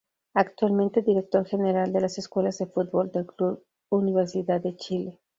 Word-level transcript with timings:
Actualmente 0.33 1.03
director 1.03 1.45
general 1.45 1.93
de 1.93 2.01
las 2.01 2.17
escuelas 2.17 2.57
de 2.57 2.65
fútbol 2.65 3.11
del 3.11 3.27
club 3.27 3.63
Universidad 3.89 4.59
de 4.59 4.75
Chile. 4.75 5.19